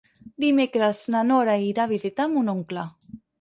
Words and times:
Dimecres 0.45 1.01
na 1.15 1.21
Nora 1.31 1.59
irà 1.67 1.85
a 1.85 1.91
visitar 1.93 2.27
mon 2.33 2.51
oncle. 2.57 2.89